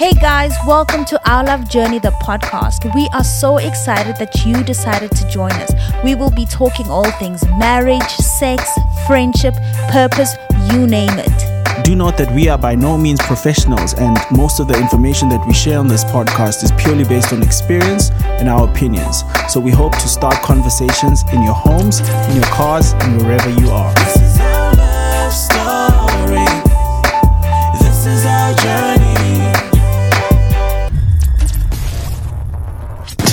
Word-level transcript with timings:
Hey 0.00 0.14
guys, 0.14 0.56
welcome 0.66 1.04
to 1.04 1.30
Our 1.30 1.44
Love 1.44 1.68
Journey, 1.68 1.98
the 1.98 2.12
podcast. 2.22 2.90
We 2.94 3.06
are 3.12 3.22
so 3.22 3.58
excited 3.58 4.16
that 4.16 4.46
you 4.46 4.64
decided 4.64 5.10
to 5.10 5.28
join 5.28 5.52
us. 5.52 5.74
We 6.02 6.14
will 6.14 6.30
be 6.30 6.46
talking 6.46 6.88
all 6.88 7.10
things 7.18 7.46
marriage, 7.58 8.10
sex, 8.14 8.64
friendship, 9.06 9.52
purpose, 9.90 10.38
you 10.72 10.86
name 10.86 11.12
it. 11.12 11.84
Do 11.84 11.94
note 11.94 12.16
that 12.16 12.34
we 12.34 12.48
are 12.48 12.56
by 12.56 12.74
no 12.74 12.96
means 12.96 13.20
professionals, 13.20 13.92
and 13.92 14.16
most 14.32 14.58
of 14.58 14.68
the 14.68 14.78
information 14.80 15.28
that 15.28 15.46
we 15.46 15.52
share 15.52 15.78
on 15.78 15.86
this 15.86 16.04
podcast 16.04 16.64
is 16.64 16.72
purely 16.78 17.04
based 17.04 17.34
on 17.34 17.42
experience 17.42 18.10
and 18.40 18.48
our 18.48 18.66
opinions. 18.66 19.22
So 19.50 19.60
we 19.60 19.70
hope 19.70 19.92
to 19.92 20.08
start 20.08 20.42
conversations 20.42 21.24
in 21.30 21.42
your 21.42 21.52
homes, 21.52 22.00
in 22.00 22.36
your 22.36 22.46
cars, 22.46 22.94
and 22.94 23.20
wherever 23.20 23.50
you 23.50 23.68
are. 23.68 23.92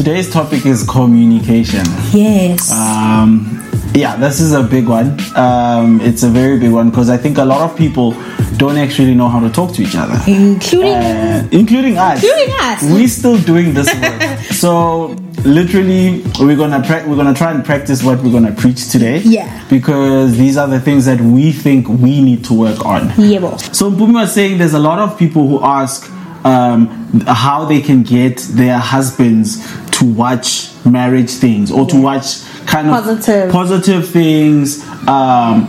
Today's 0.08 0.32
topic 0.32 0.66
is 0.66 0.86
communication. 0.88 1.84
Yes. 2.14 2.72
Um, 2.72 3.62
yeah, 3.94 4.16
this 4.16 4.40
is 4.40 4.54
a 4.54 4.64
big 4.64 4.88
one. 4.88 5.20
Um, 5.36 6.00
it's 6.00 6.24
a 6.24 6.30
very 6.30 6.58
big 6.58 6.72
one 6.72 6.92
because 6.92 7.10
I 7.10 7.18
think 7.18 7.38
a 7.38 7.44
lot 7.44 7.70
of 7.70 7.78
people 7.78 8.12
don't 8.56 8.78
actually 8.78 9.16
know 9.16 9.28
how 9.28 9.42
to 9.42 9.50
talk 9.50 9.74
to 9.74 9.82
each 9.82 9.98
other. 9.98 10.18
Including 10.26 10.94
Uh, 10.94 11.50
including 11.52 11.98
us. 11.98 12.24
Including 12.24 12.56
us. 12.58 12.84
We're 12.84 13.10
still 13.10 13.38
doing 13.38 13.74
this 13.74 13.94
work. 14.02 14.40
so 14.54 15.08
literally, 15.44 16.24
we're 16.40 16.56
gonna 16.56 16.82
pra- 16.88 17.04
we're 17.06 17.18
gonna 17.18 17.34
try 17.34 17.52
and 17.52 17.66
practice 17.66 18.02
what 18.02 18.24
we're 18.24 18.32
gonna 18.32 18.54
preach 18.56 18.88
today. 18.90 19.18
Yeah. 19.26 19.62
Because 19.70 20.38
these 20.38 20.56
are 20.56 20.70
the 20.70 20.80
things 20.80 21.04
that 21.08 21.20
we 21.20 21.52
think 21.52 21.90
we 21.90 22.22
need 22.22 22.46
to 22.46 22.54
work 22.54 22.86
on. 22.86 23.12
yeah, 23.18 23.40
boss. 23.40 23.78
So 23.78 23.92
Mpumi 23.92 24.14
was 24.14 24.32
saying 24.32 24.58
there's 24.60 24.74
a 24.74 24.80
lot 24.80 25.00
of 25.00 25.20
people 25.20 25.50
who 25.50 25.62
ask 25.62 26.10
um, 26.46 26.88
how 27.28 27.66
they 27.66 27.82
can 27.82 28.04
get 28.04 28.38
their 28.56 28.78
husbands 28.78 29.58
to 29.98 30.06
watch 30.06 30.70
marriage 30.86 31.32
things 31.32 31.72
or 31.72 31.86
to 31.88 32.00
watch 32.00 32.44
kind 32.66 32.88
of 32.88 32.94
Positive. 32.94 33.52
positive 33.52 34.10
things 34.10 34.88
um, 35.08 35.68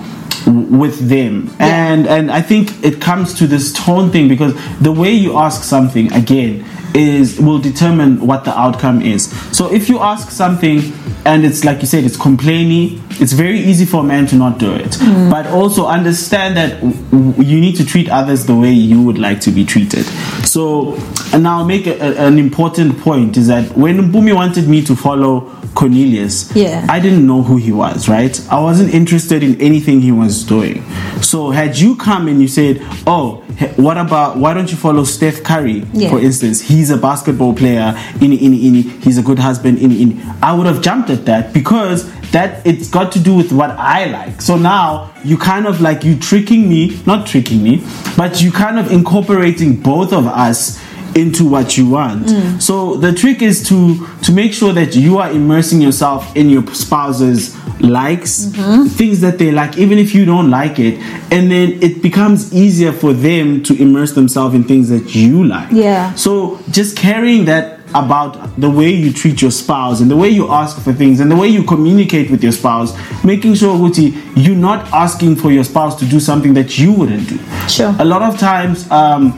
with 0.78 1.08
them. 1.08 1.50
And 1.58 2.06
and 2.06 2.30
I 2.30 2.42
think 2.42 2.84
it 2.84 3.00
comes 3.00 3.34
to 3.34 3.46
this 3.46 3.72
tone 3.72 4.10
thing 4.10 4.28
because 4.28 4.54
the 4.80 4.92
way 4.92 5.12
you 5.12 5.36
ask 5.36 5.62
something 5.62 6.12
again 6.12 6.64
is 6.94 7.40
will 7.40 7.58
determine 7.58 8.26
what 8.26 8.44
the 8.44 8.58
outcome 8.58 9.02
is. 9.02 9.30
So 9.56 9.72
if 9.72 9.88
you 9.88 9.98
ask 9.98 10.30
something 10.30 10.80
and 11.24 11.44
it's 11.44 11.64
like 11.64 11.80
you 11.80 11.86
said 11.86 12.04
it's 12.04 12.16
complaining 12.16 13.02
it's 13.20 13.32
very 13.32 13.58
easy 13.58 13.84
for 13.84 14.00
a 14.00 14.04
man 14.04 14.26
to 14.26 14.36
not 14.36 14.58
do 14.58 14.72
it 14.72 14.90
mm. 14.92 15.30
but 15.30 15.46
also 15.48 15.86
understand 15.86 16.56
that 16.56 16.74
w- 16.80 16.94
w- 17.10 17.42
you 17.54 17.60
need 17.60 17.74
to 17.76 17.84
treat 17.84 18.08
others 18.10 18.46
the 18.46 18.54
way 18.54 18.70
you 18.72 19.02
would 19.02 19.18
like 19.18 19.40
to 19.40 19.50
be 19.50 19.64
treated 19.64 20.04
so 20.46 20.94
and 21.32 21.42
now 21.42 21.58
I'll 21.58 21.64
make 21.66 21.86
a, 21.86 21.98
a- 21.98 22.26
an 22.26 22.38
important 22.38 22.98
point 23.00 23.36
is 23.36 23.48
that 23.48 23.76
when 23.76 24.12
Bumi 24.12 24.34
wanted 24.34 24.68
me 24.68 24.82
to 24.84 24.94
follow 24.96 25.50
Cornelius 25.74 26.50
Yeah. 26.56 26.84
I 26.88 26.98
didn't 27.00 27.26
know 27.26 27.42
who 27.42 27.56
he 27.56 27.70
was, 27.72 28.08
right? 28.08 28.34
I 28.50 28.60
wasn't 28.60 28.92
interested 28.94 29.42
in 29.42 29.60
anything 29.60 30.00
he 30.00 30.10
was 30.10 30.42
doing. 30.44 30.82
So 31.22 31.50
had 31.50 31.78
you 31.78 31.94
come 31.96 32.26
and 32.26 32.40
you 32.40 32.48
said, 32.48 32.80
"Oh, 33.06 33.44
what 33.76 33.96
about 33.96 34.38
why 34.38 34.54
don't 34.54 34.70
you 34.72 34.76
follow 34.76 35.04
Steph 35.04 35.42
Curry, 35.44 35.84
Yeah. 35.92 36.10
for 36.10 36.18
instance? 36.18 36.60
He's 36.62 36.90
a 36.90 36.96
basketball 36.96 37.52
player. 37.54 37.94
Ini 38.18 38.38
ini 38.40 38.58
ini. 38.68 38.82
He's 39.04 39.18
a 39.18 39.22
good 39.22 39.38
husband. 39.38 39.78
Ini 39.78 39.94
ini." 40.02 40.14
I 40.42 40.52
would 40.52 40.66
have 40.66 40.80
jumped 40.80 41.10
at 41.10 41.26
that 41.26 41.52
because 41.52 42.10
that 42.32 42.66
it's 42.66 42.88
got 42.90 43.07
to 43.12 43.20
do 43.20 43.34
with 43.34 43.52
what 43.52 43.70
I 43.70 44.06
like. 44.06 44.40
So 44.40 44.56
now 44.56 45.12
you 45.24 45.36
kind 45.36 45.66
of 45.66 45.80
like 45.80 46.04
you 46.04 46.18
tricking 46.18 46.68
me, 46.68 47.00
not 47.06 47.26
tricking 47.26 47.62
me, 47.62 47.84
but 48.16 48.42
you 48.42 48.50
kind 48.52 48.78
of 48.78 48.90
incorporating 48.90 49.76
both 49.76 50.12
of 50.12 50.26
us 50.26 50.82
into 51.14 51.48
what 51.48 51.76
you 51.76 51.88
want. 51.88 52.26
Mm. 52.26 52.62
So 52.62 52.96
the 52.96 53.12
trick 53.12 53.42
is 53.42 53.66
to 53.68 54.06
to 54.22 54.32
make 54.32 54.52
sure 54.52 54.72
that 54.72 54.94
you 54.94 55.18
are 55.18 55.30
immersing 55.30 55.80
yourself 55.80 56.34
in 56.36 56.50
your 56.50 56.66
spouse's 56.74 57.56
likes, 57.80 58.46
mm-hmm. 58.46 58.86
things 58.88 59.20
that 59.20 59.38
they 59.38 59.52
like, 59.52 59.78
even 59.78 59.98
if 59.98 60.14
you 60.14 60.24
don't 60.24 60.50
like 60.50 60.78
it, 60.78 60.98
and 61.32 61.50
then 61.50 61.82
it 61.82 62.02
becomes 62.02 62.52
easier 62.52 62.92
for 62.92 63.12
them 63.12 63.62
to 63.62 63.80
immerse 63.80 64.12
themselves 64.12 64.54
in 64.54 64.64
things 64.64 64.88
that 64.88 65.14
you 65.14 65.44
like. 65.44 65.70
Yeah. 65.72 66.14
So 66.14 66.60
just 66.70 66.96
carrying 66.96 67.46
that 67.46 67.77
about 67.94 68.60
the 68.60 68.70
way 68.70 68.90
you 68.90 69.12
treat 69.12 69.40
your 69.40 69.50
spouse 69.50 70.00
and 70.00 70.10
the 70.10 70.16
way 70.16 70.28
you 70.28 70.48
ask 70.48 70.80
for 70.80 70.92
things 70.92 71.20
and 71.20 71.30
the 71.30 71.36
way 71.36 71.48
you 71.48 71.64
communicate 71.64 72.30
with 72.30 72.42
your 72.42 72.52
spouse, 72.52 72.96
making 73.24 73.54
sure 73.54 73.76
Guti, 73.76 74.14
you're 74.36 74.56
not 74.56 74.86
asking 74.92 75.36
for 75.36 75.50
your 75.50 75.64
spouse 75.64 75.98
to 75.98 76.04
do 76.04 76.20
something 76.20 76.54
that 76.54 76.78
you 76.78 76.92
wouldn't 76.92 77.28
do. 77.28 77.38
Sure. 77.68 77.94
A 77.98 78.04
lot 78.04 78.22
of 78.22 78.38
times, 78.38 78.90
um, 78.90 79.32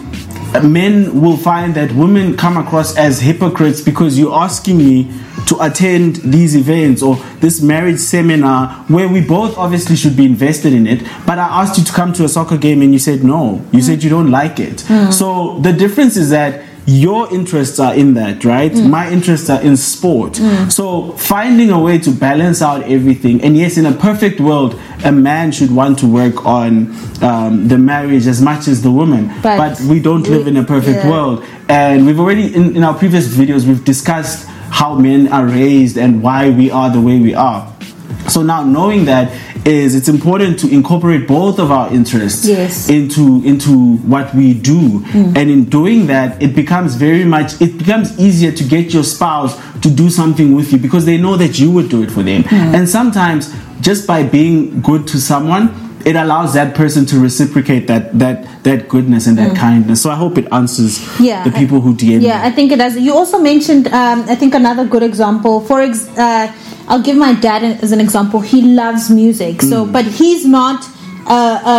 men 0.65 1.21
will 1.21 1.37
find 1.37 1.75
that 1.75 1.93
women 1.93 2.37
come 2.37 2.57
across 2.57 2.97
as 2.97 3.21
hypocrites 3.21 3.81
because 3.81 4.19
you're 4.19 4.35
asking 4.35 4.79
me 4.79 5.13
to 5.47 5.57
attend 5.63 6.17
these 6.17 6.57
events 6.57 7.03
or 7.03 7.17
this 7.39 7.63
marriage 7.63 7.99
seminar 7.99 8.69
where 8.89 9.09
we 9.09 9.21
both 9.21 9.57
obviously 9.57 9.97
should 9.97 10.17
be 10.17 10.25
invested 10.25 10.73
in 10.73 10.87
it 10.87 11.01
but 11.25 11.39
i 11.39 11.63
asked 11.63 11.79
you 11.79 11.85
to 11.85 11.93
come 11.93 12.13
to 12.13 12.25
a 12.25 12.29
soccer 12.29 12.57
game 12.57 12.83
and 12.83 12.93
you 12.93 12.99
said 12.99 13.25
no 13.25 13.65
you 13.73 13.81
said 13.81 14.03
you 14.03 14.11
don't 14.11 14.31
like 14.31 14.59
it 14.61 14.81
so 15.13 15.59
the 15.61 15.73
difference 15.73 16.17
is 16.17 16.31
that 16.31 16.63
your 16.91 17.33
interests 17.33 17.79
are 17.79 17.95
in 17.95 18.15
that, 18.15 18.45
right? 18.45 18.75
My 18.75 19.11
interests 19.11 19.49
are 19.49 19.61
in 19.63 19.77
sport. 19.77 20.37
So 20.69 21.13
finding 21.13 21.71
a 21.71 21.79
way 21.79 21.99
to 21.99 22.11
balance 22.11 22.61
out 22.63 22.83
everything, 22.85 23.43
and 23.43 23.57
yes, 23.57 23.77
in 23.77 23.87
a 23.87 23.93
perfect 23.93 24.41
world, 24.41 24.75
a 25.05 25.13
man 25.13 25.53
should 25.53 25.71
want 25.71 25.99
to 26.01 26.07
work 26.07 26.45
on 26.45 26.71
um, 27.23 27.69
the 27.69 27.79
marriage 27.79 28.27
as 28.27 28.41
much 28.43 28.67
as 28.69 28.83
the 28.83 28.91
woman. 28.91 29.29
But 29.43 29.57
But, 29.59 29.81
we 29.83 30.01
don't 30.01 30.27
live 30.29 30.45
we- 30.45 30.51
in 30.51 30.57
a 30.57 30.65
perfect 30.65 31.05
yeah. 31.05 31.11
world, 31.11 31.45
and 31.69 32.07
we've 32.07 32.19
already 32.19 32.47
in, 32.55 32.77
in 32.77 32.83
our 32.85 32.95
previous 32.95 33.29
videos 33.29 33.67
we've 33.67 33.85
discussed 33.85 34.47
how 34.71 34.95
men 34.95 35.29
are 35.29 35.47
raised 35.47 35.97
and 35.99 36.23
why 36.23 36.51
we 36.51 36.71
are 36.71 36.91
the 36.91 37.01
way 37.01 37.19
we 37.21 37.35
are. 37.35 37.63
So 38.29 38.43
now 38.43 38.63
knowing 38.65 39.07
that 39.07 39.33
is 39.67 39.95
it's 39.95 40.09
important 40.09 40.59
to 40.61 40.69
incorporate 40.73 41.27
both 41.29 41.59
of 41.59 41.71
our 41.71 41.93
interests 41.93 42.47
Yes. 42.47 42.89
into 42.89 43.43
into 43.45 43.97
what 43.99 44.35
we 44.35 44.55
do. 44.55 45.03
And 45.15 45.51
in 45.51 45.65
doing 45.65 46.07
that 46.07 46.41
it 46.43 46.55
becomes 46.55 46.95
very 46.95 47.25
much 47.25 47.61
it 47.61 47.79
becomes 47.79 48.19
easier 48.19 48.53
to 48.53 48.65
get 48.65 48.93
your 48.95 49.05
spouse 49.05 49.59
to 49.81 49.91
do 49.91 50.11
something 50.11 50.55
with 50.55 50.73
you 50.73 50.79
because 50.79 51.05
they 51.07 51.17
know 51.19 51.37
that 51.37 51.59
you 51.59 51.71
would 51.71 51.89
do 51.89 52.03
it 52.03 52.11
for 52.11 52.23
them. 52.23 52.45
And 52.51 52.89
sometimes 52.89 53.53
just 53.81 54.07
by 54.07 54.23
being 54.23 54.81
good 54.83 55.07
to 55.09 55.19
someone 55.21 55.75
it 56.07 56.17
allows 56.17 56.55
that 56.55 56.75
person 56.75 57.05
to 57.05 57.19
reciprocate 57.21 57.87
that 57.87 58.19
that 58.19 58.47
that 58.63 58.89
goodness 58.89 59.27
and 59.27 59.37
that 59.37 59.55
kindness. 59.57 60.01
So 60.03 60.11
i 60.11 60.15
hope 60.15 60.39
it 60.39 60.47
answers 60.53 60.99
Yeah, 61.21 61.45
the 61.45 61.51
people 61.51 61.81
who 61.83 61.95
dm 61.95 62.23
Yeah, 62.23 62.41
I 62.43 62.51
think 62.51 62.73
it 62.73 62.77
does. 62.79 62.97
You 62.97 63.13
also 63.15 63.39
mentioned, 63.39 63.87
um, 63.89 64.25
I 64.29 64.35
think 64.35 64.55
another 64.55 64.87
good 64.87 65.03
example. 65.03 65.61
For 65.61 65.83
ex- 65.83 66.09
uh, 66.17 66.51
I'll 66.91 67.01
give 67.09 67.17
my 67.17 67.33
dad 67.33 67.63
as 67.83 67.93
an 67.93 68.01
example. 68.01 68.41
He 68.41 68.61
loves 68.63 69.09
music, 69.11 69.63
so 69.63 69.85
Mm. 69.87 69.93
but 69.93 70.05
he's 70.23 70.45
not. 70.45 70.85
A, 71.27 71.33
a, 71.33 71.77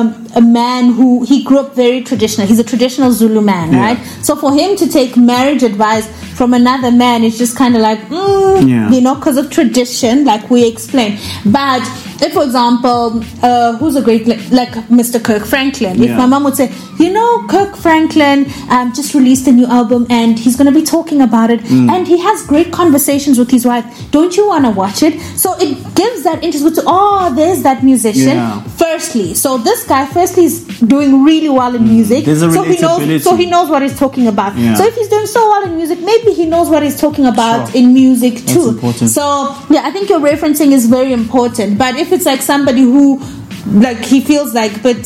a, 0.00 0.38
a, 0.40 0.40
man 0.42 0.92
who 0.92 1.24
he 1.24 1.42
grew 1.42 1.58
up 1.58 1.74
very 1.74 2.02
traditional. 2.02 2.46
He's 2.46 2.60
a 2.60 2.64
traditional 2.72 3.10
Zulu 3.12 3.40
man, 3.40 3.72
Yeah. 3.72 3.80
right? 3.84 3.98
So 4.22 4.36
for 4.36 4.52
him 4.52 4.76
to 4.76 4.86
take 4.86 5.16
marriage 5.16 5.62
advice 5.64 6.06
from 6.38 6.52
another 6.54 6.92
man 6.92 7.24
is 7.24 7.36
just 7.38 7.56
kind 7.56 7.74
of 7.74 7.80
like, 7.82 7.98
mm, 8.10 8.68
Yeah. 8.68 8.90
you 8.90 9.00
know, 9.00 9.14
because 9.16 9.36
of 9.38 9.50
tradition, 9.50 10.24
like 10.26 10.48
we 10.50 10.68
explained. 10.68 11.18
But 11.46 11.82
if, 12.22 12.32
for 12.32 12.42
example, 12.44 13.22
uh, 13.42 13.76
who's 13.76 13.96
a 13.96 14.02
great 14.02 14.26
like, 14.50 14.72
Mr. 14.88 15.22
Kirk 15.22 15.44
Franklin? 15.44 16.02
If 16.02 16.10
Yeah. 16.10 16.16
my 16.18 16.26
mom 16.26 16.44
would 16.44 16.56
say, 16.56 16.70
you 16.98 17.12
know, 17.12 17.46
Kirk 17.48 17.76
Franklin 17.76 18.46
um, 18.70 18.92
just 18.92 19.14
released 19.14 19.46
a 19.46 19.52
new 19.52 19.66
album 19.66 20.06
and 20.10 20.38
he's 20.38 20.56
going 20.56 20.66
to 20.72 20.78
be 20.80 20.84
talking 20.84 21.20
about 21.20 21.50
it, 21.50 21.60
Mm. 21.64 21.90
and 21.90 22.06
he 22.06 22.18
has 22.18 22.42
great 22.42 22.72
conversations 22.72 23.38
with 23.38 23.50
his 23.50 23.64
wife. 23.66 23.84
Don't 24.10 24.36
you 24.36 24.46
want 24.46 24.64
to 24.64 24.70
watch 24.70 25.02
it? 25.02 25.20
So 25.36 25.54
it 25.58 25.76
gives 25.94 26.22
that 26.24 26.42
interest. 26.42 26.64
With 26.64 26.78
oh, 26.86 27.32
there's 27.34 27.62
that 27.62 27.82
musician. 27.82 28.36
Yeah. 28.36 28.60
Firstly, 29.04 29.34
so 29.34 29.58
this 29.58 29.86
guy, 29.86 30.06
firstly, 30.06 30.44
is 30.44 30.64
doing 30.80 31.24
really 31.24 31.48
well 31.48 31.74
in 31.74 31.84
music. 31.84 32.22
Mm. 32.22 32.26
There's 32.26 32.42
a 32.42 32.52
so 32.52 32.62
he 32.62 32.80
knows. 32.80 33.24
So 33.24 33.36
he 33.36 33.46
knows 33.46 33.68
what 33.68 33.82
he's 33.82 33.98
talking 33.98 34.26
about. 34.26 34.56
Yeah. 34.56 34.74
So 34.74 34.84
if 34.84 34.94
he's 34.94 35.08
doing 35.08 35.26
so 35.26 35.46
well 35.48 35.64
in 35.64 35.76
music, 35.76 36.00
maybe 36.00 36.32
he 36.32 36.46
knows 36.46 36.70
what 36.70 36.82
he's 36.82 36.98
talking 36.98 37.26
about 37.26 37.70
Sure. 37.70 37.80
in 37.80 37.92
music 37.92 38.44
too. 38.46 38.78
So 39.08 39.54
yeah, 39.70 39.82
I 39.84 39.90
think 39.90 40.08
your 40.08 40.20
referencing 40.20 40.72
is 40.72 40.86
very 40.86 41.12
important. 41.12 41.76
But 41.78 41.96
if 41.96 42.12
it's 42.12 42.24
like 42.26 42.40
somebody 42.40 42.82
who 42.82 43.20
like 43.66 43.98
he 44.04 44.20
feels 44.20 44.52
like 44.54 44.82
but 44.82 44.96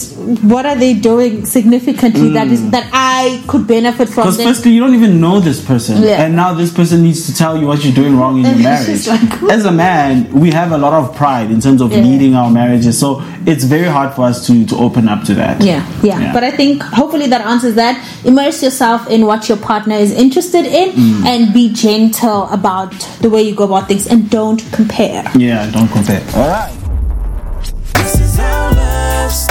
what 0.43 0.67
are 0.67 0.75
they 0.77 0.93
doing 0.95 1.45
significantly 1.47 2.31
that 2.33 2.49
is 2.49 2.71
that 2.71 2.89
I 2.93 3.43
could 3.47 3.67
benefit 3.67 4.09
from 4.09 4.25
Because 4.25 4.43
firstly, 4.43 4.73
you 4.73 4.81
don't 4.81 4.95
even 4.95 5.21
know 5.21 5.41
this 5.41 5.65
person, 5.65 6.03
Yeah. 6.03 6.23
and 6.23 6.35
now 6.37 6.55
this 6.55 6.73
person 6.73 7.03
needs 7.03 7.27
to 7.27 7.35
tell 7.35 7.57
you 7.59 7.67
what 7.67 7.85
you're 7.85 7.95
doing 7.95 8.17
wrong 8.19 8.39
in 8.39 8.45
your 8.47 8.57
marriage. 8.59 9.07
like- 9.07 9.43
As 9.51 9.65
a 9.65 9.73
man, 9.73 10.29
we 10.33 10.51
have 10.51 10.73
a 10.73 10.79
lot 10.79 10.93
of 10.93 11.15
pride 11.15 11.51
in 11.51 11.61
terms 11.61 11.81
of 11.81 11.93
Yeah. 11.93 12.01
leading 12.01 12.35
our 12.35 12.51
marriages, 12.51 12.99
so 12.99 13.23
it's 13.47 13.65
very 13.65 13.89
hard 13.89 14.15
for 14.15 14.23
us 14.25 14.47
to 14.47 14.65
to 14.67 14.77
open 14.77 15.09
up 15.09 15.25
to 15.25 15.35
that. 15.35 15.63
yeah, 15.63 15.83
yeah, 16.03 16.19
Yeah. 16.21 16.33
But 16.33 16.45
I 16.45 16.51
think 16.51 16.83
hopefully 16.83 17.27
that 17.29 17.43
answers 17.47 17.75
that. 17.77 17.97
Immerse 18.25 18.63
yourself 18.63 19.09
in 19.09 19.27
what 19.27 19.49
your 19.49 19.59
partner 19.59 19.95
is 19.97 20.11
interested 20.13 20.67
in 20.67 20.89
Mm. 20.93 21.27
and 21.27 21.53
be 21.55 21.69
gentle 21.73 22.49
about 22.59 22.93
the 23.21 23.31
way 23.31 23.43
you 23.43 23.55
go 23.55 23.65
about 23.65 23.89
things 23.89 24.07
and 24.07 24.29
don't 24.31 24.63
compare. 24.73 25.25
Yeah, 25.37 25.67
don't 25.73 25.91
compare. 25.91 26.23
All 26.37 26.49
right. 26.49 26.73
This 29.29 29.47